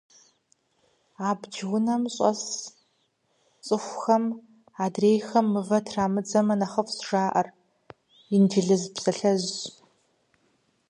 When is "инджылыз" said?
8.35-8.83